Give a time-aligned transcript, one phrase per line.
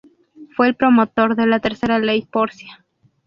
[0.57, 2.83] Fue el promotor de la tercera ley Porcia.